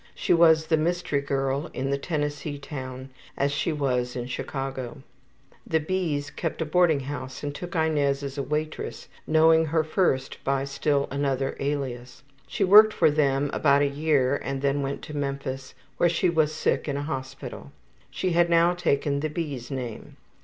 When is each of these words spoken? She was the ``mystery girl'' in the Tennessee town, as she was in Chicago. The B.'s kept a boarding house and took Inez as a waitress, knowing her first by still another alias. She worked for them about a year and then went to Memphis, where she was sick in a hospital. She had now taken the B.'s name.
She 0.15 0.33
was 0.33 0.65
the 0.65 0.77
``mystery 0.77 1.23
girl'' 1.23 1.69
in 1.75 1.91
the 1.91 1.97
Tennessee 1.99 2.57
town, 2.57 3.11
as 3.37 3.51
she 3.51 3.71
was 3.71 4.15
in 4.15 4.25
Chicago. 4.25 5.03
The 5.67 5.79
B.'s 5.79 6.31
kept 6.31 6.59
a 6.59 6.65
boarding 6.65 7.01
house 7.01 7.43
and 7.43 7.53
took 7.53 7.75
Inez 7.75 8.23
as 8.23 8.35
a 8.35 8.41
waitress, 8.41 9.07
knowing 9.27 9.65
her 9.67 9.83
first 9.83 10.43
by 10.43 10.63
still 10.65 11.07
another 11.11 11.55
alias. 11.59 12.23
She 12.47 12.63
worked 12.63 12.93
for 12.93 13.11
them 13.11 13.51
about 13.53 13.83
a 13.83 13.87
year 13.87 14.41
and 14.43 14.63
then 14.63 14.81
went 14.81 15.03
to 15.03 15.15
Memphis, 15.15 15.75
where 15.97 16.09
she 16.09 16.31
was 16.31 16.51
sick 16.51 16.87
in 16.87 16.97
a 16.97 17.03
hospital. 17.03 17.71
She 18.09 18.31
had 18.31 18.49
now 18.49 18.73
taken 18.73 19.19
the 19.19 19.29
B.'s 19.29 19.69
name. 19.69 20.17